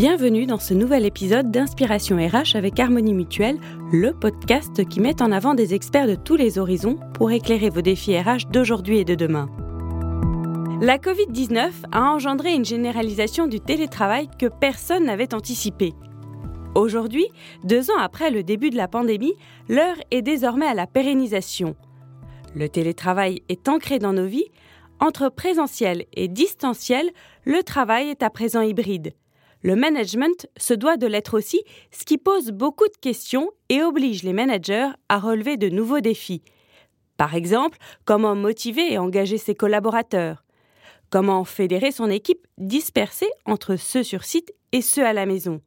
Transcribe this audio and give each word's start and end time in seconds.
Bienvenue 0.00 0.46
dans 0.46 0.60
ce 0.60 0.74
nouvel 0.74 1.04
épisode 1.04 1.50
d'Inspiration 1.50 2.18
RH 2.18 2.54
avec 2.54 2.78
Harmonie 2.78 3.14
Mutuelle, 3.14 3.58
le 3.90 4.12
podcast 4.12 4.88
qui 4.88 5.00
met 5.00 5.20
en 5.20 5.32
avant 5.32 5.54
des 5.54 5.74
experts 5.74 6.06
de 6.06 6.14
tous 6.14 6.36
les 6.36 6.60
horizons 6.60 7.00
pour 7.14 7.32
éclairer 7.32 7.68
vos 7.68 7.80
défis 7.80 8.16
RH 8.16 8.48
d'aujourd'hui 8.52 8.98
et 8.98 9.04
de 9.04 9.16
demain. 9.16 9.48
La 10.80 10.98
Covid-19 10.98 11.70
a 11.90 12.12
engendré 12.12 12.54
une 12.54 12.64
généralisation 12.64 13.48
du 13.48 13.58
télétravail 13.58 14.28
que 14.38 14.46
personne 14.46 15.04
n'avait 15.04 15.34
anticipé. 15.34 15.94
Aujourd'hui, 16.76 17.26
deux 17.64 17.90
ans 17.90 17.98
après 17.98 18.30
le 18.30 18.44
début 18.44 18.70
de 18.70 18.76
la 18.76 18.86
pandémie, 18.86 19.34
l'heure 19.68 19.96
est 20.12 20.22
désormais 20.22 20.66
à 20.66 20.74
la 20.74 20.86
pérennisation. 20.86 21.74
Le 22.54 22.68
télétravail 22.68 23.42
est 23.48 23.68
ancré 23.68 23.98
dans 23.98 24.12
nos 24.12 24.26
vies. 24.26 24.52
Entre 25.00 25.28
présentiel 25.28 26.04
et 26.12 26.28
distanciel, 26.28 27.10
le 27.44 27.64
travail 27.64 28.10
est 28.10 28.22
à 28.22 28.30
présent 28.30 28.60
hybride. 28.60 29.12
Le 29.62 29.74
management 29.74 30.46
se 30.56 30.74
doit 30.74 30.96
de 30.96 31.06
l'être 31.06 31.36
aussi, 31.36 31.62
ce 31.90 32.04
qui 32.04 32.16
pose 32.16 32.50
beaucoup 32.50 32.86
de 32.86 32.96
questions 33.00 33.50
et 33.68 33.82
oblige 33.82 34.22
les 34.22 34.32
managers 34.32 34.88
à 35.08 35.18
relever 35.18 35.56
de 35.56 35.68
nouveaux 35.68 36.00
défis. 36.00 36.42
Par 37.16 37.34
exemple, 37.34 37.78
comment 38.04 38.36
motiver 38.36 38.92
et 38.92 38.98
engager 38.98 39.38
ses 39.38 39.56
collaborateurs? 39.56 40.44
Comment 41.10 41.44
fédérer 41.44 41.90
son 41.90 42.08
équipe 42.08 42.46
dispersée 42.58 43.30
entre 43.46 43.76
ceux 43.76 44.04
sur 44.04 44.24
site 44.24 44.54
et 44.72 44.82
ceux 44.82 45.04
à 45.04 45.12
la 45.12 45.26
maison? 45.26 45.60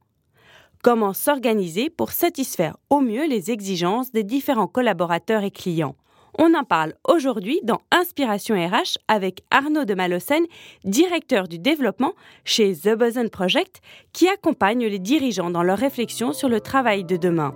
Comment 0.84 1.14
s'organiser 1.14 1.89
pour 1.89 2.12
satisfaire 2.12 2.78
au 2.89 3.02
mieux 3.02 3.28
les 3.28 3.52
exigences 3.52 4.12
des 4.12 4.23
différents 4.23 4.67
collaborateurs 4.67 5.44
et 5.44 5.52
clients? 5.52 5.95
On 6.38 6.53
en 6.53 6.63
parle 6.63 6.94
aujourd'hui 7.08 7.59
dans 7.63 7.81
Inspiration 7.91 8.55
RH 8.55 8.98
avec 9.08 9.44
Arnaud 9.52 9.85
de 9.85 9.94
Malocène, 9.94 10.45
directeur 10.84 11.48
du 11.48 11.59
développement 11.59 12.13
chez 12.45 12.76
The 12.76 12.95
Boson 12.95 13.30
Project, 13.30 13.81
qui 14.13 14.28
accompagne 14.28 14.86
les 14.86 15.00
dirigeants 15.00 15.50
dans 15.50 15.64
leur 15.64 15.78
réflexion 15.78 16.33
sur 16.33 16.50
le 16.50 16.61
travail 16.61 17.03
de 17.03 17.17
demain. 17.17 17.53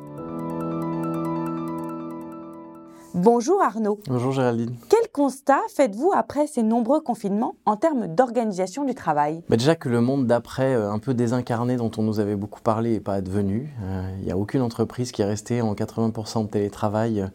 Bonjour 3.18 3.62
Arnaud. 3.62 3.98
Bonjour 4.10 4.34
Géraldine. 4.34 4.76
Quel 4.90 5.10
constat 5.10 5.62
faites-vous 5.74 6.12
après 6.14 6.48
ces 6.48 6.64
nombreux 6.64 7.00
confinements 7.00 7.56
en 7.66 7.78
termes 7.78 8.14
d'organisation 8.14 8.84
du 8.84 8.94
travail? 8.94 9.42
Bah 9.48 9.56
Déjà 9.56 9.74
que 9.74 9.88
le 9.88 10.02
monde 10.02 10.28
d'après, 10.28 10.76
euh, 10.76 10.92
un 10.92 11.00
peu 11.00 11.14
désincarné, 11.14 11.78
dont 11.78 11.92
on 11.98 12.04
nous 12.04 12.20
avait 12.20 12.36
beaucoup 12.36 12.60
parlé, 12.60 12.92
n'est 12.92 13.00
pas 13.00 13.14
advenu. 13.14 13.74
Euh, 13.84 14.10
il 14.20 14.26
n'y 14.26 14.32
a 14.34 14.38
aucune 14.38 14.62
entreprise 14.62 15.14
qui 15.14 15.22
est 15.22 15.26
restée 15.26 15.62
en 15.62 15.74
80% 15.76 16.44
de 16.44 16.50
télétravail 16.50 17.22
euh, 17.22 17.28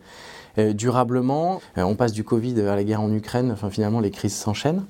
durablement. 0.58 1.60
on 1.76 1.94
passe 1.94 2.12
du 2.12 2.24
Covid 2.24 2.60
à 2.62 2.76
la 2.76 2.84
guerre 2.84 3.00
en 3.00 3.12
Ukraine, 3.12 3.50
enfin 3.52 3.70
finalement 3.70 4.00
les 4.00 4.10
crises 4.10 4.34
s'enchaînent. 4.34 4.84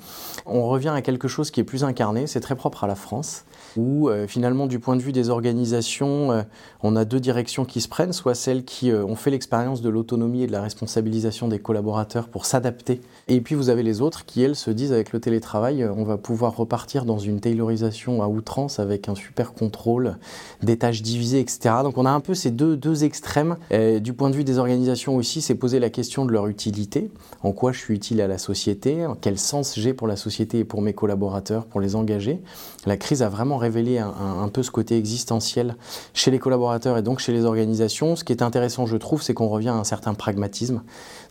On 0.47 0.67
revient 0.69 0.89
à 0.89 1.03
quelque 1.03 1.29
chose 1.29 1.51
qui 1.51 1.61
est 1.61 1.65
plus 1.65 1.85
incarné, 1.85 2.27
c'est 2.27 2.41
très 2.41 2.57
propre 2.57 2.85
à 2.85 2.87
la 2.87 2.95
France 2.95 3.45
où 3.77 4.09
euh, 4.09 4.27
finalement 4.27 4.67
du 4.67 4.79
point 4.79 4.97
de 4.97 5.03
vue 5.03 5.13
des 5.13 5.31
organisations, 5.31 6.33
euh, 6.33 6.43
on 6.83 6.97
a 6.97 7.05
deux 7.05 7.21
directions 7.21 7.65
qui 7.65 7.81
se 7.81 7.89
prennent, 7.89 8.13
soit 8.13 8.35
celles 8.35 8.65
qui 8.65 8.91
euh, 8.91 9.05
ont 9.05 9.17
fait 9.17 9.31
l'expérience 9.31 9.81
de 9.81 9.89
l'autonomie 9.89 10.43
et 10.43 10.47
de 10.47 10.53
la 10.53 10.63
responsabilisation 10.63 11.49
des 11.49 11.59
collaborateurs 11.59 12.29
pour 12.29 12.47
s'adapter, 12.47 13.01
et 13.29 13.41
puis 13.41 13.55
vous 13.55 13.69
avez 13.69 13.83
les 13.83 14.01
autres 14.01 14.25
qui, 14.25 14.43
elles, 14.43 14.57
se 14.57 14.71
disent 14.71 14.93
avec 14.93 15.13
le 15.13 15.21
télétravail, 15.21 15.85
on 15.85 16.05
va 16.05 16.17
pouvoir 16.17 16.57
repartir 16.57 17.05
dans 17.05 17.19
une 17.19 17.41
taylorisation 17.41 18.23
à 18.23 18.29
outrance 18.29 18.79
avec 18.79 19.09
un 19.09 19.15
super 19.15 19.53
contrôle 19.53 20.17
des 20.63 20.77
tâches 20.77 21.03
divisées, 21.03 21.41
etc. 21.41 21.77
Donc 21.83 21.99
on 21.99 22.07
a 22.07 22.11
un 22.11 22.21
peu 22.21 22.35
ces 22.35 22.51
deux, 22.51 22.77
deux 22.77 23.05
extrêmes. 23.05 23.57
du 24.01 24.13
point 24.13 24.31
de 24.31 24.37
vue 24.37 24.45
des 24.45 24.59
organisations 24.59 25.17
aussi, 25.17 25.41
c'est 25.41 25.55
poser 25.61 25.79
la 25.79 25.91
question 25.91 26.25
de 26.25 26.33
leur 26.33 26.49
utilité, 26.49 27.11
en 27.45 27.53
quoi 27.53 27.71
je 27.71 27.79
suis 27.79 27.95
utile 27.95 28.21
à 28.21 28.27
la 28.27 28.39
société, 28.39 29.07
quel 29.21 29.39
sens 29.39 29.75
j'ai 29.77 29.95
pour 29.95 30.09
la 30.09 30.17
société 30.17 30.59
et 30.59 30.65
pour 30.65 30.83
mes 30.83 30.93
collaborateurs, 30.93 31.67
pour 31.67 31.81
les 31.81 31.95
engager. 31.95 32.41
La 32.87 32.97
crise 32.97 33.23
a 33.23 33.29
vraiment 33.29 33.59
révéler 33.59 33.99
un, 33.99 34.49
peu 34.49 34.63
ce 34.63 34.71
côté 34.71 34.97
existentiel 34.97 35.77
chez 36.15 36.31
les 36.31 36.39
collaborateurs 36.39 36.97
et 36.97 37.03
donc 37.03 37.21
chez 37.21 37.33
les 37.33 37.45
organisations. 37.45 38.17
Ce 38.17 38.25
qui 38.25 38.33
est 38.33 38.43
intéressant, 38.43 38.87
je 38.87 38.97
trouve, 38.97 39.23
c'est 39.23 39.35
qu'on 39.35 39.49
revient 39.49 39.69
à 39.69 39.75
un 39.75 39.85
certain 39.85 40.15
pragmatisme. 40.15 40.83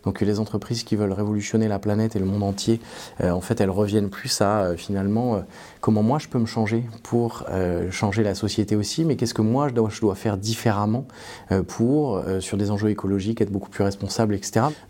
Donc 0.04 0.20
les 0.20 0.38
entreprises 0.38 0.84
qui 0.84 0.96
veulent 0.96 1.12
révolutionner 1.12 1.68
la 1.68 1.78
planète 1.78 2.16
et 2.16 2.18
le 2.18 2.24
monde 2.24 2.42
entier, 2.42 2.80
euh, 3.20 3.30
en 3.30 3.40
fait, 3.40 3.60
elles 3.60 3.70
reviennent 3.70 4.10
plus 4.10 4.40
à 4.40 4.62
euh, 4.62 4.76
finalement 4.76 5.34
euh, 5.34 5.40
comment 5.80 6.02
moi 6.02 6.18
je 6.18 6.28
peux 6.28 6.38
me 6.38 6.46
changer 6.46 6.84
pour 7.02 7.44
changer 7.90 8.22
la 8.22 8.34
société 8.34 8.76
aussi, 8.76 9.04
mais 9.04 9.16
qu'est-ce 9.16 9.34
que 9.34 9.42
moi 9.42 9.68
je 9.68 10.00
dois 10.00 10.14
faire 10.14 10.36
différemment 10.36 11.06
pour, 11.66 12.22
sur 12.40 12.56
des 12.56 12.70
enjeux 12.70 12.90
écologiques, 12.90 13.40
être 13.40 13.50
beaucoup 13.50 13.70
plus 13.70 13.82
responsable, 13.82 14.09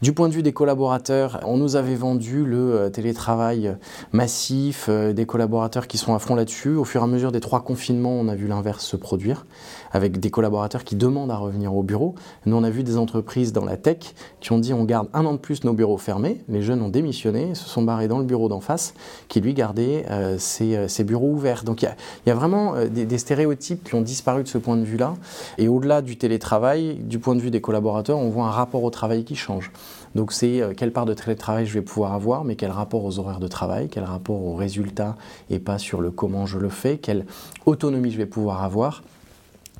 Du 0.02 0.12
point 0.12 0.28
de 0.28 0.34
vue 0.34 0.42
des 0.42 0.52
collaborateurs, 0.52 1.40
on 1.44 1.56
nous 1.56 1.76
avait 1.76 1.94
vendu 1.94 2.44
le 2.44 2.90
télétravail 2.92 3.76
massif, 4.12 4.88
des 4.88 5.26
collaborateurs 5.26 5.86
qui 5.86 5.98
sont 5.98 6.14
à 6.14 6.18
fond 6.18 6.34
là-dessus. 6.34 6.74
Au 6.76 6.84
fur 6.84 7.00
et 7.02 7.04
à 7.04 7.06
mesure 7.06 7.32
des 7.32 7.40
trois 7.40 7.62
confinements, 7.62 8.12
on 8.12 8.28
a 8.28 8.34
vu 8.34 8.46
l'inverse 8.46 8.84
se 8.84 8.96
produire, 8.96 9.46
avec 9.92 10.20
des 10.20 10.30
collaborateurs 10.30 10.84
qui 10.84 10.96
demandent 10.96 11.30
à 11.30 11.36
revenir 11.36 11.74
au 11.74 11.82
bureau. 11.82 12.14
Nous, 12.46 12.56
on 12.56 12.64
a 12.64 12.70
vu 12.70 12.82
des 12.82 12.96
entreprises 12.96 13.52
dans 13.52 13.64
la 13.64 13.76
tech 13.76 14.14
qui 14.40 14.52
ont 14.52 14.58
dit 14.58 14.72
on 14.72 14.84
garde 14.84 15.08
un 15.12 15.24
an 15.24 15.32
de 15.32 15.38
plus 15.38 15.64
nos 15.64 15.72
bureaux 15.72 15.98
fermés. 15.98 16.42
Les 16.48 16.62
jeunes 16.62 16.82
ont 16.82 16.88
démissionné, 16.88 17.54
se 17.54 17.68
sont 17.68 17.82
barrés 17.82 18.08
dans 18.08 18.18
le 18.18 18.24
bureau 18.24 18.48
d'en 18.48 18.60
face, 18.60 18.94
qui 19.28 19.40
lui 19.40 19.54
gardait 19.54 20.06
euh, 20.10 20.38
euh, 20.60 20.88
ses, 20.88 21.04
bureaux 21.04 21.30
ouverts. 21.30 21.64
Donc 21.64 21.82
il 21.82 21.90
y, 22.26 22.30
a 22.30 22.34
vraiment 22.34 22.74
euh, 22.76 22.86
des, 22.86 23.18
stéréotypes 23.18 23.84
qui 23.84 23.94
ont 23.94 24.00
disparu 24.00 24.42
de 24.42 24.48
ce 24.48 24.58
point 24.58 24.76
de 24.76 24.84
vue-là. 24.84 25.14
Et 25.58 25.68
au-delà 25.68 26.02
du 26.02 26.16
télétravail, 26.16 26.94
du 26.94 27.18
point 27.18 27.34
de 27.34 27.40
vue 27.40 27.50
des 27.50 27.60
collaborateurs, 27.60 28.18
on 28.18 28.28
voit 28.30 28.44
un 28.44 28.50
rapport 28.50 28.82
au 28.84 28.90
travail 28.90 29.09
qui 29.24 29.36
change. 29.36 29.70
Donc 30.14 30.32
c'est 30.32 30.62
quelle 30.76 30.92
part 30.92 31.06
de 31.06 31.14
télétravail 31.14 31.66
je 31.66 31.74
vais 31.74 31.82
pouvoir 31.82 32.14
avoir, 32.14 32.44
mais 32.44 32.56
quel 32.56 32.70
rapport 32.70 33.04
aux 33.04 33.18
horaires 33.18 33.40
de 33.40 33.48
travail, 33.48 33.88
quel 33.88 34.04
rapport 34.04 34.42
aux 34.42 34.54
résultats 34.54 35.16
et 35.50 35.58
pas 35.58 35.78
sur 35.78 36.00
le 36.00 36.10
comment 36.10 36.46
je 36.46 36.58
le 36.58 36.68
fais, 36.68 36.98
quelle 36.98 37.26
autonomie 37.66 38.10
je 38.10 38.18
vais 38.18 38.26
pouvoir 38.26 38.64
avoir 38.64 39.02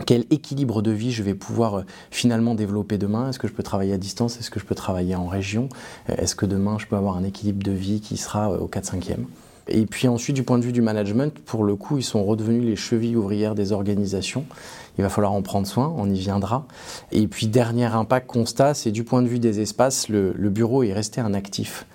quel 0.07 0.25
équilibre 0.31 0.83
de 0.83 0.91
vie 0.91 1.13
je 1.13 1.23
vais 1.23 1.35
pouvoir 1.35 1.79
euh, 1.79 1.83
finalement 2.11 2.55
développer 2.55 2.99
demain. 2.99 3.29
Est-ce 3.29 3.39
que 3.39 3.49
je 3.49 3.53
peux 3.53 3.63
travailler 3.63 3.93
à 3.93 3.99
distance? 3.99 4.39
Est-ce 4.39 4.51
que 4.51 4.61
je 4.61 4.65
peux 4.65 4.75
travailler 4.75 5.15
en 5.15 5.27
région? 5.27 5.69
Euh, 6.09 6.15
Est-ce 6.17 6.35
que 6.35 6.47
demain 6.47 6.79
je 6.79 6.87
peux 6.87 6.97
avoir 6.97 7.17
un 7.17 7.25
équilibre 7.25 7.63
de 7.63 7.73
vie 7.73 8.01
qui 8.01 8.17
sera 8.17 8.53
euh, 8.53 8.59
au 8.59 8.69
4-5e 8.69 9.27
et 9.71 9.87
puis 9.87 10.09
ensuite, 10.09 10.37
du 10.37 10.43
point 10.43 10.59
de 10.59 10.65
vue 10.65 10.73
du 10.73 10.83
management, 10.83 11.39
pour 11.39 11.65
le 11.65 11.77
coup, 11.77 11.99
ils 11.99 12.03
sont 12.03 12.25
redevenus 12.25 12.65
les 12.65 12.77
chevilles 12.77 13.17
ouvrières 13.17 13.55
des 13.55 13.73
organisations. 13.73 14.45
Il 14.99 15.03
va 15.03 15.09
falloir 15.09 15.33
en 15.33 15.43
prendre 15.43 15.67
soin, 15.67 15.95
on 15.97 16.11
y 16.11 16.19
viendra. 16.19 16.67
Et 17.13 17.27
puis, 17.27 17.47
dernier 17.47 17.87
impact 17.87 18.27
constat, 18.27 18.75
c'est 18.75 18.91
du 18.91 19.05
point 19.05 19.23
de 19.23 19.29
vue 19.29 19.39
des 19.39 19.61
espaces, 19.61 20.09
le, 20.09 20.33
bureau 20.51 20.83
est 20.83 20.93
resté 20.93 21.21
un 21.21 21.33
actif. 21.33 21.87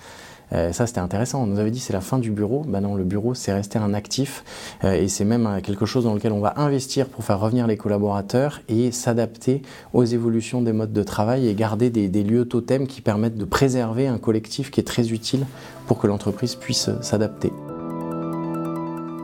Euh, 0.54 0.72
ça, 0.72 0.86
c'était 0.86 1.00
intéressant. 1.00 1.42
On 1.44 1.48
nous 1.48 1.60
avait 1.60 1.72
dit 1.72 1.80
c'est 1.80 1.92
la 1.92 2.02
fin 2.02 2.20
du 2.20 2.30
bureau. 2.30 2.64
Ben 2.68 2.80
non, 2.80 2.96
le 2.96 3.04
bureau, 3.04 3.34
c'est 3.34 3.52
rester 3.52 3.80
un 3.80 3.96
actif 3.96 4.44
euh, 4.84 4.94
et 4.94 5.08
c'est 5.08 5.26
même 5.26 5.48
euh, 5.48 5.60
quelque 5.60 5.88
chose 5.88 6.04
dans 6.04 6.14
lequel 6.14 6.32
on 6.32 6.40
va 6.40 6.54
investir 6.58 7.08
pour 7.08 7.24
faire 7.24 7.40
revenir 7.40 7.66
les 7.66 7.78
collaborateurs 7.78 8.62
et 8.70 8.92
s'adapter 8.92 9.64
aux 9.94 10.04
évolutions 10.04 10.62
des 10.62 10.72
modes 10.72 10.94
de 10.94 11.04
travail 11.04 11.48
et 11.48 11.56
garder 11.56 11.90
des 11.90 12.24
lieux 12.24 12.46
totems 12.46 12.86
qui 12.86 13.02
permettent 13.02 13.38
de 13.38 13.46
préserver 13.46 14.08
un 14.08 14.20
collectif 14.20 14.70
qui 14.70 14.80
est 14.80 14.84
très 14.84 15.12
utile 15.12 15.48
pour 15.88 15.98
que 15.98 16.06
l'entreprise 16.06 16.54
puisse 16.54 16.92
s'adapter. 17.02 17.52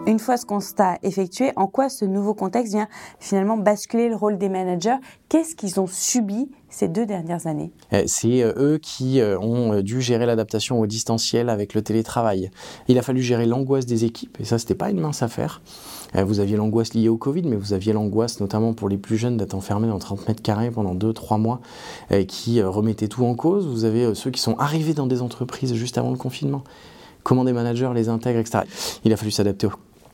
Une 0.08 0.18
fois 0.18 0.36
ce 0.36 0.48
constat 0.48 0.98
effectué, 1.04 1.52
en 1.56 1.68
quoi 1.68 1.88
ce 1.88 2.06
nouveau 2.06 2.34
contexte 2.34 2.74
vient 2.74 2.88
finalement 3.20 3.56
basculer 3.56 4.10
le 4.10 4.16
rôle 4.16 4.40
des 4.40 4.50
managers? 4.50 4.96
Qu'est-ce 5.30 5.56
qu'ils 5.56 5.80
ont 5.80 5.86
subi 5.86 6.50
ces 6.70 6.88
deux 6.88 7.06
dernières 7.06 7.46
années? 7.46 7.72
Eh, 7.92 8.08
C'est 8.08 8.42
euh, 8.42 8.54
eux 8.58 8.80
qui 8.82 9.22
euh, 9.22 9.38
ont 9.40 9.74
euh, 9.74 9.84
dû 9.84 10.02
gérer 10.02 10.26
l'adaptation 10.26 10.80
au 10.80 10.88
distanciel 10.88 11.50
avec 11.50 11.76
le 11.76 11.84
télétravail. 11.84 12.50
Il 12.88 12.98
a 12.98 13.04
fallu 13.04 13.22
gérer 13.22 13.46
l'angoisse 13.46 13.86
des 13.86 14.04
équipes, 14.04 14.38
et 14.40 14.44
ça, 14.44 14.58
c'était 14.58 14.74
pas 14.74 14.90
une 14.90 15.00
mince 15.00 15.22
affaire. 15.22 15.62
Vous 16.16 16.42
aviez 16.42 16.58
l'angoisse 16.58 16.94
liée 16.94 17.08
au 17.08 17.18
Covid, 17.18 17.44
mais 17.44 17.56
vous 17.56 17.72
aviez 17.72 17.94
l'angoisse, 17.94 18.42
notamment 18.42 18.74
pour 18.74 18.90
les 18.90 18.98
plus 18.98 19.18
jeunes, 19.18 19.38
d'être 19.38 19.54
enfermés 19.54 19.88
dans 19.88 20.00
30 20.00 20.28
mètres 20.28 20.42
carrés 20.42 20.72
pendant 20.72 20.94
2-3 20.94 21.40
mois, 21.40 21.62
qui 22.28 22.62
remettaient 22.62 23.08
tout 23.08 23.24
en 23.24 23.34
cause. 23.34 23.66
Vous 23.66 23.86
avez 23.86 24.14
ceux 24.14 24.30
qui 24.30 24.42
sont 24.42 24.58
arrivés 24.58 24.94
dans 24.94 25.08
des 25.08 25.22
entreprises 25.22 25.74
juste 25.74 25.98
avant 25.98 26.12
le 26.12 26.18
confinement. 26.18 26.66
Comment 27.24 27.46
des 27.46 27.54
managers 27.54 27.92
les 27.96 28.10
intègrent, 28.10 28.40
etc. 28.40 28.66
Il 29.06 29.14
a 29.14 29.16
fallu 29.16 29.32
s'adapter 29.32 29.68
au 29.68 29.72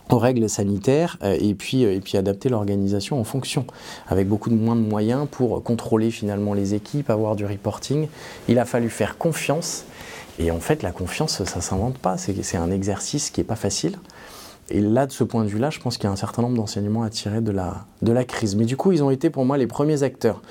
aux 0.09 0.19
règles 0.19 0.49
sanitaires 0.49 1.17
euh, 1.23 1.37
et 1.39 1.53
puis, 1.53 1.85
euh, 1.85 1.93
et 1.93 1.99
puis 1.99 2.17
adapter 2.17 2.49
l'organisation 2.49 3.19
en 3.19 3.23
fonction, 3.23 3.65
avec 4.07 4.27
beaucoup 4.27 4.49
de 4.49 4.55
moins 4.55 4.75
de 4.75 4.81
moyens 4.81 5.27
pour 5.29 5.61
contrôler 5.63 6.11
finalement 6.11 6.53
les 6.53 6.73
équipes, 6.73 7.09
avoir 7.09 7.35
du 7.35 7.45
reporting. 7.45 8.07
Il 8.47 8.59
a 8.59 8.65
fallu 8.65 8.89
faire 8.89 9.17
confiance. 9.17 9.85
Et 10.39 10.51
en 10.51 10.59
fait, 10.59 10.83
la 10.83 10.91
confiance, 10.91 11.43
ça 11.43 11.55
ne 11.55 11.61
s'invente 11.61 11.97
pas. 11.97 12.17
C'est 12.17 12.57
un 12.57 12.71
exercice 12.71 13.31
qui 13.31 13.39
n'est 13.39 13.45
pas 13.45 13.55
facile. 13.55 13.97
Et 14.69 14.81
là, 14.81 15.05
de 15.07 15.11
ce 15.11 15.23
point 15.23 15.43
de 15.43 15.49
vue-là, 15.49 15.69
je 15.69 15.79
pense 15.79 15.97
qu'il 15.97 16.03
y 16.03 16.07
a 16.07 16.11
un 16.11 16.17
certain 16.17 16.41
nombre 16.41 16.55
d'enseignements 16.55 17.03
à 17.03 17.09
tirer 17.09 17.41
de 17.41 17.51
la, 17.51 17.85
de 18.01 18.11
la 18.11 18.23
crise. 18.23 18.55
Mais 18.55 18.65
du 18.65 18.77
coup, 18.77 18.91
ils 18.91 19.03
ont 19.03 19.09
été 19.09 19.29
pour 19.29 19.45
moi 19.45 19.57
les 19.57 19.67
premiers 19.67 20.03
acteurs 20.03 20.41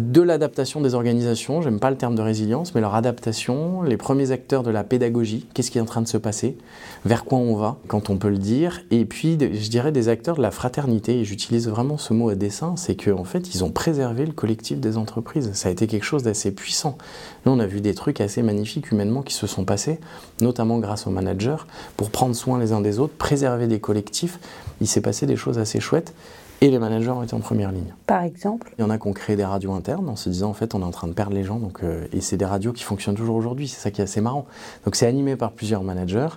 de 0.00 0.22
l'adaptation 0.22 0.80
des 0.80 0.94
organisations, 0.94 1.60
j'aime 1.60 1.78
pas 1.78 1.90
le 1.90 1.96
terme 1.96 2.14
de 2.14 2.22
résilience, 2.22 2.74
mais 2.74 2.80
leur 2.80 2.94
adaptation, 2.94 3.82
les 3.82 3.98
premiers 3.98 4.30
acteurs 4.30 4.62
de 4.62 4.70
la 4.70 4.82
pédagogie, 4.82 5.46
qu'est-ce 5.52 5.70
qui 5.70 5.76
est 5.76 5.80
en 5.80 5.86
train 5.86 6.00
de 6.00 6.08
se 6.08 6.16
passer, 6.16 6.56
vers 7.04 7.24
quoi 7.24 7.38
on 7.38 7.54
va, 7.54 7.76
quand 7.86 8.08
on 8.08 8.16
peut 8.16 8.30
le 8.30 8.38
dire, 8.38 8.80
et 8.90 9.04
puis 9.04 9.38
je 9.38 9.68
dirais 9.68 9.92
des 9.92 10.08
acteurs 10.08 10.36
de 10.36 10.42
la 10.42 10.50
fraternité, 10.50 11.20
et 11.20 11.24
j'utilise 11.24 11.68
vraiment 11.68 11.98
ce 11.98 12.14
mot 12.14 12.30
à 12.30 12.34
dessein, 12.34 12.76
c'est 12.76 12.94
qu'en 12.96 13.20
en 13.20 13.24
fait 13.24 13.54
ils 13.54 13.62
ont 13.62 13.70
préservé 13.70 14.24
le 14.24 14.32
collectif 14.32 14.80
des 14.80 14.96
entreprises, 14.96 15.50
ça 15.52 15.68
a 15.68 15.72
été 15.72 15.86
quelque 15.86 16.04
chose 16.04 16.22
d'assez 16.22 16.50
puissant. 16.50 16.96
Nous 17.44 17.52
on 17.52 17.58
a 17.58 17.66
vu 17.66 17.82
des 17.82 17.94
trucs 17.94 18.22
assez 18.22 18.42
magnifiques 18.42 18.90
humainement 18.90 19.20
qui 19.20 19.34
se 19.34 19.46
sont 19.46 19.64
passés, 19.64 20.00
notamment 20.40 20.78
grâce 20.78 21.06
aux 21.06 21.10
managers, 21.10 21.66
pour 21.98 22.10
prendre 22.10 22.34
soin 22.34 22.58
les 22.58 22.72
uns 22.72 22.80
des 22.80 23.00
autres, 23.00 23.14
préserver 23.14 23.66
des 23.66 23.80
collectifs, 23.80 24.38
il 24.80 24.86
s'est 24.86 25.02
passé 25.02 25.26
des 25.26 25.36
choses 25.36 25.58
assez 25.58 25.78
chouettes, 25.78 26.14
et 26.60 26.70
les 26.70 26.78
managers 26.78 27.10
ont 27.10 27.22
été 27.22 27.34
en 27.34 27.40
première 27.40 27.72
ligne. 27.72 27.92
Par 28.06 28.22
exemple 28.22 28.72
Il 28.78 28.82
y 28.82 28.84
en 28.84 28.90
a 28.90 28.98
qui 28.98 29.08
ont 29.08 29.12
créé 29.12 29.36
des 29.36 29.44
radios 29.44 29.72
internes 29.72 30.08
en 30.08 30.16
se 30.16 30.28
disant 30.28 30.50
en 30.50 30.54
fait 30.54 30.74
on 30.74 30.80
est 30.80 30.84
en 30.84 30.90
train 30.90 31.08
de 31.08 31.12
perdre 31.12 31.34
les 31.34 31.44
gens 31.44 31.58
donc, 31.58 31.82
euh, 31.82 32.06
et 32.12 32.20
c'est 32.20 32.36
des 32.36 32.44
radios 32.44 32.72
qui 32.72 32.84
fonctionnent 32.84 33.14
toujours 33.14 33.36
aujourd'hui, 33.36 33.68
c'est 33.68 33.80
ça 33.80 33.90
qui 33.90 34.00
est 34.00 34.04
assez 34.04 34.20
marrant. 34.20 34.46
Donc 34.84 34.96
c'est 34.96 35.06
animé 35.06 35.36
par 35.36 35.52
plusieurs 35.52 35.82
managers 35.82 36.28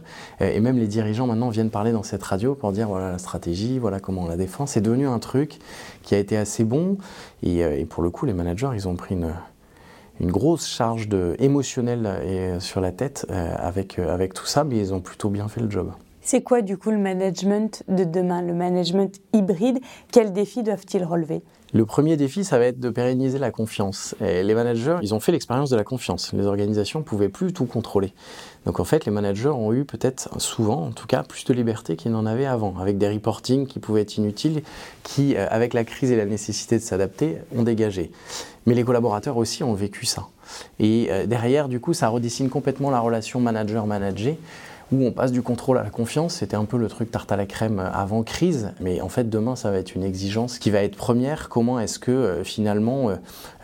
euh, 0.41 0.51
et 0.51 0.59
même 0.59 0.77
les 0.77 0.87
dirigeants 0.87 1.27
maintenant 1.27 1.49
viennent 1.49 1.69
parler 1.69 1.91
dans 1.91 2.03
cette 2.03 2.23
radio 2.23 2.55
pour 2.55 2.71
dire 2.71 2.87
voilà 2.87 3.11
la 3.11 3.17
stratégie, 3.17 3.79
voilà 3.79 3.99
comment 3.99 4.23
on 4.23 4.27
la 4.27 4.37
défend. 4.37 4.65
C'est 4.65 4.81
devenu 4.81 5.07
un 5.07 5.19
truc 5.19 5.59
qui 6.03 6.15
a 6.15 6.19
été 6.19 6.37
assez 6.37 6.63
bon 6.63 6.97
et, 7.41 7.63
euh, 7.63 7.77
et 7.77 7.85
pour 7.85 8.03
le 8.03 8.09
coup 8.09 8.25
les 8.25 8.33
managers 8.33 8.69
ils 8.73 8.87
ont 8.87 8.95
pris 8.95 9.15
une, 9.15 9.33
une 10.21 10.31
grosse 10.31 10.67
charge 10.67 11.09
de, 11.09 11.35
émotionnelle 11.39 12.59
sur 12.59 12.79
la 12.79 12.91
tête 12.91 13.25
avec, 13.29 13.99
avec 13.99 14.33
tout 14.33 14.45
ça 14.45 14.63
mais 14.63 14.77
ils 14.77 14.93
ont 14.93 15.01
plutôt 15.01 15.29
bien 15.29 15.47
fait 15.47 15.61
le 15.61 15.69
job. 15.69 15.91
C'est 16.25 16.41
quoi 16.41 16.61
du 16.61 16.77
coup 16.77 16.89
le 16.89 16.97
management 16.97 17.83
de 17.89 18.05
demain, 18.05 18.41
le 18.41 18.53
management 18.53 19.19
hybride? 19.33 19.79
Quels 20.09 20.31
défis 20.31 20.63
doivent-ils 20.63 21.03
relever? 21.03 21.41
Le 21.73 21.85
premier 21.85 22.15
défi, 22.15 22.45
ça 22.45 22.57
va 22.57 22.67
être 22.67 22.79
de 22.79 22.89
pérenniser 22.89 23.39
la 23.39 23.51
confiance. 23.51 24.15
Et 24.21 24.41
les 24.43 24.53
managers, 24.53 24.97
ils 25.01 25.13
ont 25.13 25.19
fait 25.19 25.33
l'expérience 25.33 25.69
de 25.69 25.75
la 25.75 25.83
confiance. 25.83 26.31
Les 26.31 26.45
organisations 26.45 26.99
ne 26.99 27.03
pouvaient 27.03 27.29
plus 27.29 27.51
tout 27.51 27.65
contrôler. 27.65 28.13
Donc 28.65 28.79
en 28.79 28.85
fait, 28.85 29.05
les 29.05 29.11
managers 29.11 29.49
ont 29.49 29.73
eu 29.73 29.83
peut-être 29.83 30.29
souvent, 30.39 30.85
en 30.85 30.91
tout 30.91 31.07
cas, 31.07 31.23
plus 31.23 31.43
de 31.43 31.53
liberté 31.53 31.97
qu'ils 31.97 32.11
n'en 32.11 32.25
avaient 32.25 32.45
avant, 32.45 32.75
avec 32.79 32.97
des 32.97 33.09
reportings 33.09 33.67
qui 33.67 33.79
pouvaient 33.79 34.01
être 34.01 34.17
inutiles, 34.17 34.61
qui, 35.01 35.35
euh, 35.35 35.47
avec 35.49 35.73
la 35.73 35.83
crise 35.83 36.11
et 36.11 36.15
la 36.15 36.25
nécessité 36.25 36.77
de 36.77 36.83
s'adapter, 36.83 37.39
ont 37.53 37.63
dégagé. 37.63 38.11
Mais 38.65 38.75
les 38.75 38.83
collaborateurs 38.83 39.35
aussi 39.35 39.63
ont 39.63 39.73
vécu 39.73 40.05
ça. 40.05 40.27
Et 40.79 41.07
euh, 41.09 41.25
derrière, 41.25 41.67
du 41.67 41.81
coup, 41.81 41.93
ça 41.93 42.07
redessine 42.07 42.49
complètement 42.49 42.91
la 42.91 42.99
relation 42.99 43.41
manager-manager 43.41 44.35
où 44.93 45.05
on 45.05 45.11
passe 45.11 45.31
du 45.31 45.41
contrôle 45.41 45.77
à 45.77 45.83
la 45.83 45.89
confiance. 45.89 46.35
C'était 46.35 46.55
un 46.55 46.65
peu 46.65 46.77
le 46.77 46.87
truc 46.87 47.11
tarte 47.11 47.31
à 47.31 47.35
la 47.35 47.45
crème 47.45 47.79
avant 47.79 48.23
crise, 48.23 48.71
mais 48.79 49.01
en 49.01 49.09
fait 49.09 49.29
demain 49.29 49.55
ça 49.55 49.71
va 49.71 49.77
être 49.77 49.95
une 49.95 50.03
exigence 50.03 50.59
qui 50.59 50.71
va 50.71 50.83
être 50.83 50.95
première. 50.95 51.49
Comment 51.49 51.79
est-ce 51.79 51.99
que 51.99 52.11
euh, 52.11 52.43
finalement 52.43 53.09
euh, 53.09 53.15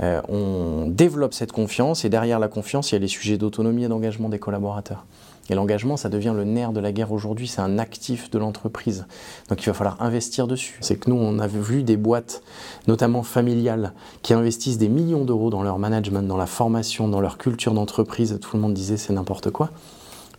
euh, 0.01 0.21
on 0.29 0.87
développe 0.87 1.33
cette 1.33 1.51
confiance? 1.51 2.05
Et 2.05 2.09
derrière 2.09 2.39
la 2.39 2.47
confiance 2.47 2.91
il 2.91 2.95
y 2.95 2.97
a 2.97 2.99
les 2.99 3.07
sujets 3.07 3.37
d'autonomie 3.37 3.85
et 3.85 3.87
d'engagement 3.87 4.29
des 4.29 4.39
collaborateurs. 4.39 5.05
Et 5.49 5.55
l'engagement, 5.55 5.97
ça 5.97 6.09
devient 6.09 6.33
le 6.35 6.43
nerf 6.43 6.73
de 6.73 6.79
la 6.79 6.91
guerre 6.91 7.11
aujourd'hui, 7.11 7.47
c'est 7.47 7.61
un 7.61 7.79
actif 7.79 8.29
de 8.29 8.37
l'entreprise. 8.37 9.07
Donc 9.49 9.63
il 9.63 9.65
va 9.65 9.73
falloir 9.73 9.99
investir 9.99 10.45
dessus. 10.45 10.77
C'est 10.81 10.97
que 10.97 11.09
nous, 11.09 11.15
on 11.15 11.39
a 11.39 11.47
vu 11.47 11.81
des 11.81 11.97
boîtes, 11.97 12.43
notamment 12.87 13.23
familiales, 13.23 13.93
qui 14.21 14.33
investissent 14.33 14.77
des 14.77 14.89
millions 14.89 15.25
d'euros 15.25 15.49
dans 15.49 15.63
leur 15.63 15.79
management, 15.79 16.27
dans 16.27 16.37
la 16.37 16.45
formation, 16.45 17.07
dans 17.07 17.19
leur 17.19 17.39
culture 17.39 17.73
d'entreprise. 17.73 18.37
Tout 18.39 18.55
le 18.55 18.61
monde 18.61 18.75
disait 18.75 18.97
c'est 18.97 19.13
n'importe 19.13 19.49
quoi 19.49 19.71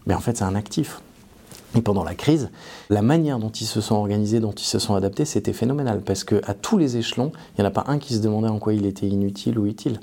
mais 0.06 0.14
en 0.14 0.20
fait 0.20 0.36
c'est 0.36 0.44
un 0.44 0.54
actif. 0.54 1.00
Et 1.76 1.82
pendant 1.82 2.02
la 2.02 2.16
crise, 2.16 2.50
la 2.88 3.00
manière 3.00 3.38
dont 3.38 3.50
ils 3.50 3.66
se 3.66 3.80
sont 3.80 3.94
organisés, 3.94 4.40
dont 4.40 4.50
ils 4.50 4.64
se 4.64 4.80
sont 4.80 4.96
adaptés, 4.96 5.24
c'était 5.24 5.52
phénoménal 5.52 6.00
parce 6.00 6.24
qu'à 6.24 6.52
tous 6.54 6.78
les 6.78 6.96
échelons, 6.96 7.30
il 7.56 7.60
n'y 7.60 7.64
en 7.64 7.68
a 7.68 7.70
pas 7.70 7.84
un 7.86 7.98
qui 7.98 8.14
se 8.14 8.18
demandait 8.18 8.48
en 8.48 8.58
quoi 8.58 8.74
il 8.74 8.86
était 8.86 9.06
inutile 9.06 9.56
ou 9.56 9.66
utile 9.66 10.00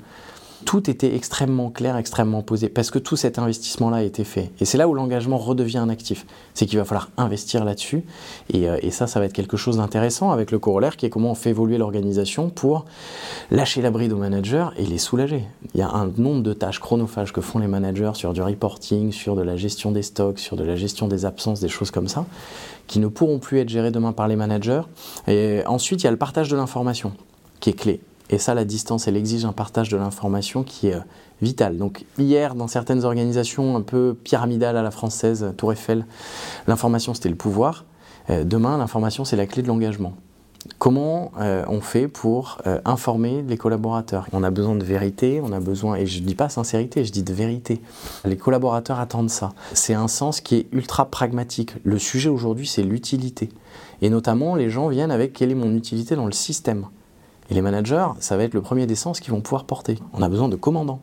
tout 0.64 0.90
était 0.90 1.14
extrêmement 1.14 1.70
clair, 1.70 1.96
extrêmement 1.96 2.42
posé, 2.42 2.68
parce 2.68 2.90
que 2.90 2.98
tout 2.98 3.16
cet 3.16 3.38
investissement-là 3.38 3.98
a 3.98 4.02
été 4.02 4.24
fait. 4.24 4.50
Et 4.60 4.64
c'est 4.64 4.78
là 4.78 4.88
où 4.88 4.94
l'engagement 4.94 5.38
redevient 5.38 5.78
un 5.78 5.88
actif. 5.88 6.26
C'est 6.54 6.66
qu'il 6.66 6.78
va 6.78 6.84
falloir 6.84 7.10
investir 7.16 7.64
là-dessus. 7.64 8.04
Et, 8.52 8.68
euh, 8.68 8.78
et, 8.82 8.90
ça, 8.90 9.06
ça 9.06 9.20
va 9.20 9.26
être 9.26 9.32
quelque 9.32 9.56
chose 9.56 9.76
d'intéressant 9.76 10.30
avec 10.30 10.50
le 10.50 10.58
corollaire 10.58 10.96
qui 10.96 11.06
est 11.06 11.10
comment 11.10 11.30
on 11.30 11.34
fait 11.34 11.50
évoluer 11.50 11.78
l'organisation 11.78 12.50
pour 12.50 12.84
lâcher 13.50 13.82
la 13.82 13.90
bride 13.90 14.12
aux 14.12 14.18
managers 14.18 14.66
et 14.76 14.84
les 14.84 14.98
soulager. 14.98 15.44
Il 15.74 15.80
y 15.80 15.82
a 15.82 15.90
un 15.90 16.10
nombre 16.16 16.42
de 16.42 16.52
tâches 16.52 16.80
chronophages 16.80 17.32
que 17.32 17.40
font 17.40 17.58
les 17.58 17.68
managers 17.68 18.12
sur 18.14 18.32
du 18.32 18.42
reporting, 18.42 19.12
sur 19.12 19.36
de 19.36 19.42
la 19.42 19.56
gestion 19.56 19.92
des 19.92 20.02
stocks, 20.02 20.38
sur 20.38 20.56
de 20.56 20.64
la 20.64 20.76
gestion 20.76 21.08
des 21.08 21.24
absences, 21.24 21.60
des 21.60 21.68
choses 21.68 21.90
comme 21.90 22.08
ça, 22.08 22.26
qui 22.86 22.98
ne 22.98 23.06
pourront 23.06 23.38
plus 23.38 23.58
être 23.58 23.68
gérées 23.68 23.90
demain 23.90 24.12
par 24.12 24.28
les 24.28 24.36
managers. 24.36 24.82
Et 25.26 25.62
ensuite, 25.66 26.02
il 26.02 26.04
y 26.04 26.08
a 26.08 26.10
le 26.10 26.16
partage 26.16 26.48
de 26.48 26.56
l'information 26.56 27.12
qui 27.60 27.70
est 27.70 27.74
clé. 27.74 28.00
Et 28.30 28.38
ça, 28.38 28.54
la 28.54 28.64
distance, 28.64 29.08
elle 29.08 29.16
exige 29.16 29.44
un 29.44 29.52
partage 29.52 29.88
de 29.88 29.96
l'information 29.96 30.62
qui 30.62 30.88
est 30.88 30.94
euh, 30.94 31.00
vital. 31.40 31.78
Donc 31.78 32.04
hier, 32.18 32.54
dans 32.54 32.68
certaines 32.68 33.04
organisations 33.04 33.76
un 33.76 33.80
peu 33.80 34.14
pyramidales 34.22 34.76
à 34.76 34.82
la 34.82 34.90
française, 34.90 35.54
Tour 35.56 35.72
Eiffel, 35.72 36.04
l'information 36.66 37.14
c'était 37.14 37.30
le 37.30 37.36
pouvoir. 37.36 37.84
Euh, 38.30 38.44
demain, 38.44 38.76
l'information 38.76 39.24
c'est 39.24 39.36
la 39.36 39.46
clé 39.46 39.62
de 39.62 39.68
l'engagement. 39.68 40.12
Comment 40.78 41.30
euh, 41.40 41.64
on 41.68 41.80
fait 41.80 42.08
pour 42.08 42.58
informer 42.84 43.42
les 43.42 43.56
collaborateurs? 43.56 44.26
On 44.32 44.42
a 44.42 44.50
besoin 44.50 44.74
de 44.74 44.84
vérité, 44.84 45.40
on 45.42 45.52
a 45.52 45.60
besoin, 45.60 45.94
et 45.96 46.04
je 46.04 46.20
ne 46.20 46.26
dis 46.26 46.34
pas 46.34 46.50
sincérité, 46.50 47.04
je 47.04 47.12
dis 47.12 47.22
de 47.22 47.32
vérité. 47.32 47.80
Les 48.24 48.36
collaborateurs 48.36 48.98
attendent 48.98 49.30
ça. 49.30 49.54
C'est 49.72 49.94
un 49.94 50.08
sens 50.08 50.40
qui 50.40 50.56
est 50.56 50.66
ultra 50.72 51.06
pragmatique. 51.06 51.74
Le 51.84 51.98
sujet 51.98 52.28
aujourd'hui, 52.28 52.66
c'est 52.66 52.82
l'utilité. 52.82 53.48
Et 54.02 54.10
notamment, 54.10 54.56
les 54.56 54.68
gens 54.68 54.88
viennent 54.88 55.12
avec 55.12 55.32
quelle 55.32 55.52
est 55.52 55.54
mon 55.54 55.74
utilité 55.74 56.16
dans 56.16 56.26
le 56.26 56.32
système? 56.32 56.86
Et 57.50 57.54
les 57.54 57.62
managers, 57.62 58.08
ça 58.20 58.36
va 58.36 58.44
être 58.44 58.54
le 58.54 58.60
premier 58.60 58.86
des 58.86 58.94
sens 58.94 59.20
qu'ils 59.20 59.32
vont 59.32 59.40
pouvoir 59.40 59.64
porter. 59.64 59.98
On 60.12 60.22
a 60.22 60.28
besoin 60.28 60.48
de 60.48 60.56
commandants, 60.56 61.00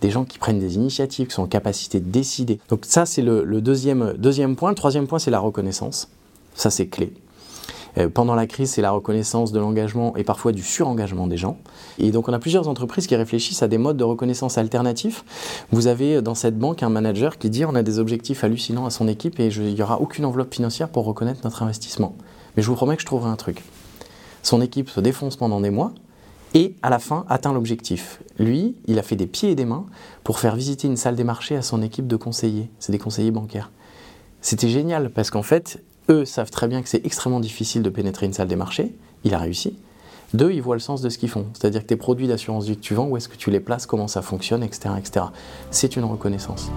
des 0.00 0.10
gens 0.10 0.24
qui 0.24 0.38
prennent 0.38 0.58
des 0.58 0.74
initiatives, 0.74 1.28
qui 1.28 1.34
sont 1.34 1.42
en 1.42 1.48
capacité 1.48 2.00
de 2.00 2.08
décider. 2.10 2.58
Donc 2.68 2.84
ça, 2.84 3.06
c'est 3.06 3.22
le, 3.22 3.60
deuxième, 3.60 4.14
deuxième 4.18 4.56
point. 4.56 4.70
Le 4.70 4.74
troisième 4.74 5.06
point, 5.06 5.18
c'est 5.18 5.30
la 5.30 5.38
reconnaissance. 5.38 6.08
Ça, 6.54 6.70
c'est 6.70 6.88
clé. 6.88 7.12
Euh, 7.98 8.08
pendant 8.08 8.34
la 8.34 8.46
crise, 8.46 8.72
c'est 8.72 8.82
la 8.82 8.90
reconnaissance 8.90 9.52
de 9.52 9.60
l'engagement 9.60 10.16
et 10.16 10.24
parfois 10.24 10.52
du 10.52 10.62
surengagement 10.62 11.28
des 11.28 11.36
gens. 11.36 11.56
Et 11.98 12.10
donc, 12.10 12.28
on 12.28 12.32
a 12.32 12.38
plusieurs 12.38 12.68
entreprises 12.68 13.06
qui 13.06 13.16
réfléchissent 13.16 13.62
à 13.62 13.68
des 13.68 13.78
modes 13.78 13.96
de 13.96 14.04
reconnaissance 14.04 14.58
alternatifs. 14.58 15.24
Vous 15.70 15.86
avez 15.86 16.20
dans 16.20 16.34
cette 16.34 16.58
banque 16.58 16.82
un 16.82 16.90
manager 16.90 17.38
qui 17.38 17.48
dit 17.48 17.64
on 17.64 17.74
a 17.74 17.82
des 17.82 17.98
objectifs 17.98 18.42
hallucinants 18.44 18.86
à 18.86 18.90
son 18.90 19.06
équipe 19.08 19.38
et 19.40 19.48
il 19.48 19.74
n'y 19.74 19.82
aura 19.82 20.00
aucune 20.00 20.24
enveloppe 20.24 20.52
financière 20.52 20.88
pour 20.88 21.04
reconnaître 21.04 21.40
notre 21.44 21.62
investissement. 21.62 22.16
Mais 22.56 22.62
je 22.62 22.68
vous 22.68 22.74
promets 22.74 22.96
que 22.96 23.02
je 23.02 23.06
trouverai 23.06 23.30
un 23.30 23.36
truc. 23.36 23.62
Son 24.46 24.60
équipe 24.60 24.90
se 24.90 25.00
défonce 25.00 25.34
pendant 25.34 25.60
des 25.60 25.70
mois 25.70 25.90
et 26.54 26.76
à 26.80 26.88
la 26.88 27.00
fin 27.00 27.24
atteint 27.28 27.52
l'objectif. 27.52 28.22
Lui, 28.38 28.76
il 28.86 28.96
a 29.00 29.02
fait 29.02 29.16
des 29.16 29.26
pieds 29.26 29.50
et 29.50 29.54
des 29.56 29.64
mains 29.64 29.86
pour 30.22 30.38
faire 30.38 30.54
visiter 30.54 30.86
une 30.86 30.96
salle 30.96 31.16
des 31.16 31.24
marchés 31.24 31.56
à 31.56 31.62
son 31.62 31.82
équipe 31.82 32.06
de 32.06 32.14
conseillers. 32.14 32.70
C'est 32.78 32.92
des 32.92 32.98
conseillers 33.00 33.32
bancaires. 33.32 33.72
C'était 34.42 34.68
génial 34.68 35.10
parce 35.10 35.32
qu'en 35.32 35.42
fait, 35.42 35.82
eux 36.08 36.24
savent 36.24 36.52
très 36.52 36.68
bien 36.68 36.80
que 36.80 36.88
c'est 36.88 37.04
extrêmement 37.04 37.40
difficile 37.40 37.82
de 37.82 37.90
pénétrer 37.90 38.26
une 38.26 38.32
salle 38.34 38.46
des 38.46 38.54
marchés. 38.54 38.94
Il 39.24 39.34
a 39.34 39.38
réussi. 39.38 39.76
Deux, 40.32 40.52
ils 40.52 40.62
voient 40.62 40.76
le 40.76 40.80
sens 40.80 41.02
de 41.02 41.08
ce 41.08 41.18
qu'ils 41.18 41.28
font. 41.28 41.46
C'est-à-dire 41.52 41.82
que 41.82 41.88
tes 41.88 41.96
produits 41.96 42.28
d'assurance 42.28 42.66
vie 42.66 42.76
que 42.76 42.82
tu 42.82 42.94
vends, 42.94 43.08
où 43.08 43.16
est-ce 43.16 43.28
que 43.28 43.36
tu 43.36 43.50
les 43.50 43.58
places, 43.58 43.84
comment 43.84 44.06
ça 44.06 44.22
fonctionne, 44.22 44.62
etc. 44.62 45.24
C'est 45.72 45.96
une 45.96 46.04
reconnaissance. 46.04 46.70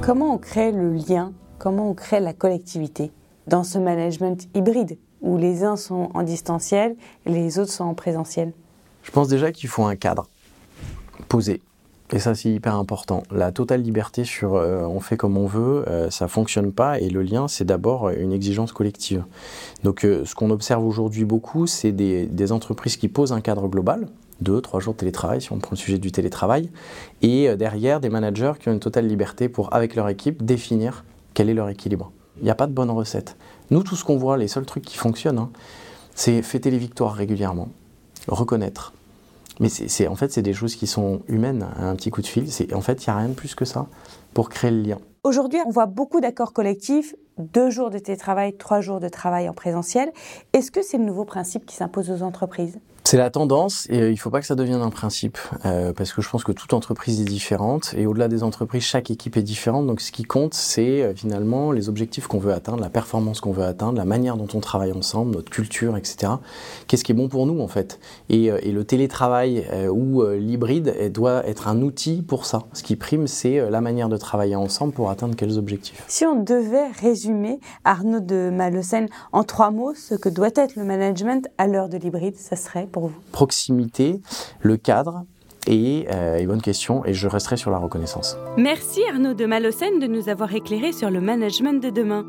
Comment 0.00 0.32
on 0.32 0.38
crée 0.38 0.72
le 0.72 0.94
lien? 0.94 1.34
Comment 1.58 1.90
on 1.90 1.94
crée 1.94 2.20
la 2.20 2.32
collectivité 2.32 3.10
dans 3.48 3.64
ce 3.64 3.76
management 3.76 4.48
hybride? 4.54 4.96
Où 5.24 5.38
les 5.38 5.64
uns 5.64 5.76
sont 5.76 6.10
en 6.14 6.22
distanciel 6.22 6.94
les 7.26 7.58
autres 7.58 7.72
sont 7.72 7.84
en 7.84 7.94
présentiel 7.94 8.52
Je 9.02 9.10
pense 9.10 9.26
déjà 9.26 9.50
qu'il 9.50 9.68
faut 9.68 9.84
un 9.84 9.96
cadre 9.96 10.28
posé. 11.28 11.60
Et 12.12 12.18
ça, 12.18 12.34
c'est 12.34 12.50
hyper 12.50 12.74
important. 12.74 13.22
La 13.30 13.50
totale 13.50 13.80
liberté 13.80 14.24
sur 14.24 14.54
euh, 14.54 14.82
on 14.82 15.00
fait 15.00 15.16
comme 15.16 15.38
on 15.38 15.46
veut, 15.46 15.88
euh, 15.88 16.10
ça 16.10 16.28
fonctionne 16.28 16.70
pas. 16.70 17.00
Et 17.00 17.08
le 17.08 17.22
lien, 17.22 17.48
c'est 17.48 17.64
d'abord 17.64 18.10
une 18.10 18.32
exigence 18.32 18.72
collective. 18.72 19.24
Donc, 19.82 20.04
euh, 20.04 20.24
ce 20.26 20.34
qu'on 20.34 20.50
observe 20.50 20.86
aujourd'hui 20.86 21.24
beaucoup, 21.24 21.66
c'est 21.66 21.92
des, 21.92 22.26
des, 22.26 22.52
entreprises 22.52 22.98
qui 22.98 23.08
posent 23.08 23.32
un 23.32 23.40
cadre 23.40 23.68
global, 23.68 24.06
deux, 24.42 24.60
trois 24.60 24.80
jours 24.80 24.92
de 24.92 24.98
télétravail, 24.98 25.40
si 25.40 25.50
on 25.50 25.58
prend 25.58 25.70
le 25.72 25.76
sujet 25.76 25.98
du 25.98 26.12
télétravail, 26.12 26.70
et 27.22 27.56
derrière, 27.56 28.00
des 28.00 28.10
managers 28.10 28.52
qui 28.60 28.68
ont 28.68 28.72
une 28.72 28.80
totale 28.80 29.06
liberté 29.06 29.48
pour, 29.48 29.72
avec 29.72 29.96
leur 29.96 30.08
équipe, 30.08 30.44
définir 30.44 31.04
quel 31.32 31.48
est 31.48 31.54
leur 31.54 31.70
équilibre. 31.70 32.12
Il 32.38 32.44
n'y 32.44 32.50
a 32.50 32.54
pas 32.54 32.66
de 32.66 32.72
bonne 32.72 32.90
recette. 32.90 33.36
Nous, 33.70 33.82
tout 33.82 33.96
ce 33.96 34.04
qu'on 34.04 34.16
voit, 34.16 34.36
les 34.36 34.48
seuls 34.48 34.66
trucs 34.66 34.84
qui 34.84 34.96
fonctionnent, 34.96 35.38
hein, 35.38 35.50
c'est 36.14 36.42
fêter 36.42 36.70
les 36.70 36.78
victoires 36.78 37.14
régulièrement, 37.14 37.68
reconnaître. 38.28 38.92
Mais 39.60 39.68
c'est 39.68 40.08
en 40.08 40.16
fait, 40.16 40.32
c'est 40.32 40.42
des 40.42 40.52
choses 40.52 40.74
qui 40.74 40.86
sont 40.86 41.20
humaines, 41.28 41.66
un 41.78 41.94
petit 41.94 42.10
coup 42.10 42.22
de 42.22 42.26
fil. 42.26 42.46
En 42.74 42.80
fait, 42.80 43.04
il 43.06 43.10
n'y 43.10 43.14
a 43.14 43.18
rien 43.18 43.28
de 43.28 43.34
plus 43.34 43.54
que 43.54 43.64
ça 43.64 43.86
pour 44.32 44.48
créer 44.48 44.72
le 44.72 44.82
lien. 44.82 44.98
Aujourd'hui, 45.22 45.60
on 45.64 45.70
voit 45.70 45.86
beaucoup 45.86 46.20
d'accords 46.20 46.52
collectifs, 46.52 47.14
deux 47.38 47.70
jours 47.70 47.90
de 47.90 47.98
télétravail, 47.98 48.56
trois 48.56 48.80
jours 48.80 49.00
de 49.00 49.08
travail 49.08 49.48
en 49.48 49.54
présentiel. 49.54 50.12
Est-ce 50.52 50.70
que 50.70 50.82
c'est 50.82 50.98
le 50.98 51.04
nouveau 51.04 51.24
principe 51.24 51.66
qui 51.66 51.76
s'impose 51.76 52.10
aux 52.10 52.22
entreprises? 52.22 52.78
C'est 53.06 53.18
la 53.18 53.28
tendance 53.28 53.86
et 53.90 53.98
il 53.98 54.12
ne 54.12 54.16
faut 54.16 54.30
pas 54.30 54.40
que 54.40 54.46
ça 54.46 54.54
devienne 54.54 54.80
un 54.80 54.88
principe 54.88 55.36
euh, 55.66 55.92
parce 55.92 56.14
que 56.14 56.22
je 56.22 56.30
pense 56.30 56.42
que 56.42 56.52
toute 56.52 56.72
entreprise 56.72 57.20
est 57.20 57.26
différente 57.26 57.92
et 57.98 58.06
au-delà 58.06 58.28
des 58.28 58.42
entreprises, 58.42 58.82
chaque 58.82 59.10
équipe 59.10 59.36
est 59.36 59.42
différente. 59.42 59.86
Donc 59.86 60.00
ce 60.00 60.10
qui 60.10 60.22
compte, 60.22 60.54
c'est 60.54 61.02
euh, 61.02 61.14
finalement 61.14 61.70
les 61.70 61.90
objectifs 61.90 62.26
qu'on 62.26 62.38
veut 62.38 62.54
atteindre, 62.54 62.80
la 62.80 62.88
performance 62.88 63.42
qu'on 63.42 63.52
veut 63.52 63.64
atteindre, 63.64 63.98
la 63.98 64.06
manière 64.06 64.38
dont 64.38 64.48
on 64.54 64.60
travaille 64.60 64.92
ensemble, 64.92 65.32
notre 65.32 65.50
culture, 65.50 65.98
etc. 65.98 66.32
Qu'est-ce 66.86 67.04
qui 67.04 67.12
est 67.12 67.14
bon 67.14 67.28
pour 67.28 67.44
nous 67.44 67.60
en 67.60 67.68
fait? 67.68 68.00
Et, 68.30 68.50
euh, 68.50 68.58
et, 68.62 68.72
le 68.72 68.84
télétravail 68.84 69.66
ou 69.90 70.22
l'hybride 70.22 71.12
doit 71.12 71.46
être 71.46 71.68
un 71.68 71.82
outil 71.82 72.22
pour 72.22 72.46
ça. 72.46 72.62
Ce 72.72 72.82
qui 72.82 72.96
prime, 72.96 73.26
c'est 73.26 73.70
la 73.70 73.82
manière 73.82 74.08
de 74.08 74.16
travailler 74.16 74.56
ensemble 74.56 74.94
pour 74.94 75.10
atteindre 75.10 75.36
quels 75.36 75.58
objectifs? 75.58 76.02
Si 76.08 76.24
on 76.24 76.42
devait 76.42 76.88
résumer 77.00 77.60
Arnaud 77.84 78.20
de 78.20 78.50
Malocène 78.50 79.08
en 79.32 79.44
trois 79.44 79.70
mots, 79.70 79.94
ce 79.94 80.14
que 80.14 80.30
doit 80.30 80.50
être 80.56 80.74
le 80.74 80.84
management 80.84 81.48
à 81.58 81.66
l'heure 81.66 81.90
de 81.90 81.98
l'hybride, 81.98 82.36
ça 82.36 82.56
serait? 82.56 82.88
Proximité, 83.32 84.20
le 84.60 84.76
cadre, 84.76 85.24
et 85.66 86.06
euh, 86.10 86.38
une 86.38 86.46
bonne 86.46 86.62
question, 86.62 87.04
et 87.04 87.14
je 87.14 87.28
resterai 87.28 87.56
sur 87.56 87.70
la 87.70 87.78
reconnaissance. 87.78 88.36
Merci 88.56 89.00
Arnaud 89.10 89.34
de 89.34 89.46
Malocène 89.46 89.98
de 89.98 90.06
nous 90.06 90.28
avoir 90.28 90.54
éclairé 90.54 90.92
sur 90.92 91.10
le 91.10 91.20
management 91.20 91.82
de 91.82 91.90
demain. 91.90 92.24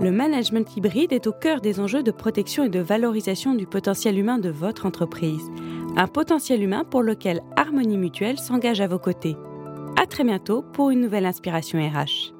Le 0.00 0.10
management 0.10 0.76
hybride 0.76 1.12
est 1.12 1.26
au 1.26 1.32
cœur 1.32 1.60
des 1.60 1.80
enjeux 1.80 2.02
de 2.02 2.10
protection 2.10 2.64
et 2.64 2.68
de 2.68 2.80
valorisation 2.80 3.54
du 3.54 3.66
potentiel 3.66 4.18
humain 4.18 4.38
de 4.38 4.50
votre 4.50 4.86
entreprise. 4.86 5.50
Un 5.96 6.08
potentiel 6.08 6.62
humain 6.62 6.84
pour 6.84 7.02
lequel 7.02 7.42
Harmonie 7.56 7.96
Mutuelle 7.96 8.38
s'engage 8.38 8.80
à 8.80 8.88
vos 8.88 8.98
côtés. 8.98 9.36
À 10.00 10.06
très 10.06 10.24
bientôt 10.24 10.62
pour 10.72 10.90
une 10.90 11.00
nouvelle 11.00 11.26
inspiration 11.26 11.78
RH. 11.78 12.34